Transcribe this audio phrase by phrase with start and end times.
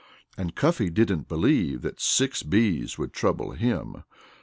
[0.35, 4.01] And Cuffy didn't believe that six bees would trouble him.